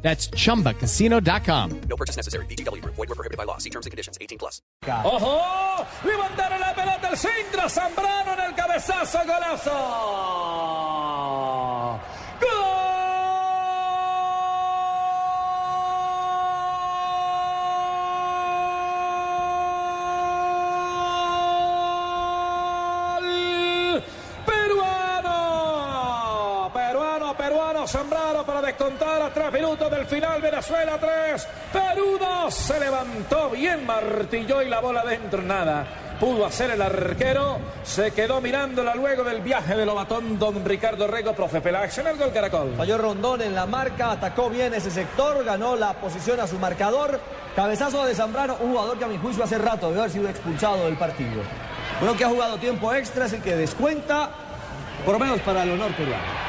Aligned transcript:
That's 0.00 0.30
chumbacasino.com. 0.30 1.80
No 1.88 1.96
purchase 1.96 2.16
necessary. 2.16 2.46
BGW. 2.46 2.82
Void 2.84 2.96
were 2.96 3.06
prohibited 3.14 3.36
by 3.36 3.44
law. 3.44 3.58
See 3.58 3.70
terms 3.70 3.84
and 3.86 3.90
conditions. 3.90 4.16
18 4.20 4.38
plus. 4.38 4.62
¡Ojo! 4.86 5.84
Levantaron 6.04 6.60
la 6.60 6.72
pelota 6.74 7.10
el 7.10 7.16
centro. 7.16 7.68
Zambrano 7.68 8.32
en 8.34 8.40
el 8.40 8.54
cabezazo. 8.54 9.18
Golazo. 9.26 9.78
Zambrano 27.86 28.44
para 28.46 28.62
descontar 28.62 29.20
a 29.20 29.30
tres 29.30 29.52
minutos 29.52 29.90
del 29.90 30.06
final. 30.06 30.40
Venezuela 30.40 30.98
3. 30.98 31.48
Perú 31.72 32.18
2. 32.18 32.54
Se 32.54 32.80
levantó 32.80 33.50
bien, 33.50 33.84
martilló 33.84 34.62
y 34.62 34.68
la 34.68 34.80
bola 34.80 35.04
dentro. 35.04 35.42
Nada. 35.42 35.86
Pudo 36.18 36.46
hacer 36.46 36.70
el 36.70 36.80
arquero. 36.80 37.58
Se 37.82 38.10
quedó 38.12 38.40
mirándola 38.40 38.94
luego 38.94 39.22
del 39.22 39.42
viaje 39.42 39.76
de 39.76 39.84
Lobatón. 39.84 40.38
Don 40.38 40.64
Ricardo 40.64 41.06
Rego, 41.06 41.34
profe 41.34 41.60
Pelax 41.60 41.98
en 41.98 42.18
gol 42.18 42.32
Caracol. 42.32 42.74
Falló 42.76 42.96
Rondón 42.96 43.42
en 43.42 43.54
la 43.54 43.66
marca, 43.66 44.12
atacó 44.12 44.48
bien 44.48 44.72
ese 44.72 44.90
sector, 44.90 45.44
ganó 45.44 45.76
la 45.76 45.92
posición 45.92 46.40
a 46.40 46.46
su 46.46 46.58
marcador. 46.58 47.20
Cabezazo 47.54 48.04
de 48.06 48.14
Zambrano, 48.14 48.56
un 48.60 48.70
jugador 48.72 48.98
que 48.98 49.04
a 49.04 49.08
mi 49.08 49.18
juicio 49.18 49.44
hace 49.44 49.58
rato 49.58 49.88
debe 49.88 50.00
haber 50.00 50.12
sido 50.12 50.28
expulsado 50.28 50.86
del 50.86 50.96
partido. 50.96 51.42
Creo 52.00 52.16
que 52.16 52.24
ha 52.24 52.28
jugado 52.28 52.56
tiempo 52.56 52.92
extra, 52.94 53.26
es 53.26 53.34
el 53.34 53.42
que 53.42 53.56
descuenta, 53.56 54.30
por 55.04 55.14
lo 55.14 55.18
menos 55.18 55.40
para 55.40 55.62
el 55.64 55.70
honor 55.70 55.92
peruano. 55.92 56.47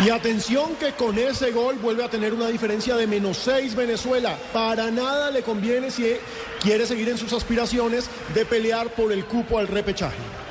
Y 0.00 0.10
atención 0.10 0.74
que 0.74 0.92
con 0.92 1.16
ese 1.18 1.52
gol 1.52 1.76
vuelve 1.76 2.04
a 2.04 2.10
tener 2.10 2.34
una 2.34 2.48
diferencia 2.48 2.96
de 2.96 3.06
menos 3.06 3.36
6 3.38 3.76
Venezuela. 3.76 4.36
Para 4.52 4.90
nada 4.90 5.30
le 5.30 5.42
conviene 5.42 5.90
si 5.92 6.16
quiere 6.60 6.84
seguir 6.84 7.08
en 7.10 7.18
sus 7.18 7.32
aspiraciones 7.32 8.10
de 8.34 8.44
pelear 8.44 8.88
por 8.88 9.12
el 9.12 9.24
cupo 9.24 9.58
al 9.58 9.68
repechaje. 9.68 10.43